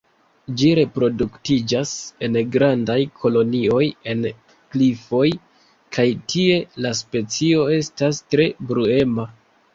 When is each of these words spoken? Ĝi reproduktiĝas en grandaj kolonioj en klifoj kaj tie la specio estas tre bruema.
Ĝi 0.59 0.69
reproduktiĝas 0.77 1.91
en 2.27 2.37
grandaj 2.55 2.95
kolonioj 3.25 3.83
en 4.15 4.25
klifoj 4.73 5.29
kaj 5.99 6.07
tie 6.35 6.59
la 6.87 6.95
specio 7.03 7.69
estas 7.79 8.25
tre 8.35 8.51
bruema. 8.75 9.29